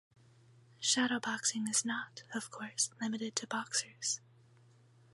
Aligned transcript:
Shadowboxing 0.81 1.69
is 1.69 1.85
not, 1.85 2.23
of 2.33 2.49
course, 2.49 2.89
limited 2.99 3.35
to 3.35 3.45
boxers. 3.45 4.19